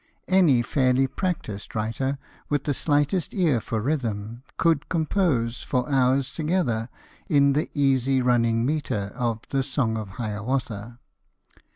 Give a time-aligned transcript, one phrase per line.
[0.27, 2.17] Any fairly practised writer,
[2.49, 6.89] with the slightest ear for rhythm, could compose, for hours together,
[7.29, 10.97] in the easy running metre of 'The Song of Hiawatha.'